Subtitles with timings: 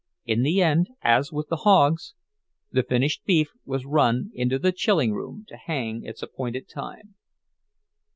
[0.25, 2.15] In the end, as with the hogs,
[2.71, 7.13] the finished beef was run into the chilling room, to hang its appointed time.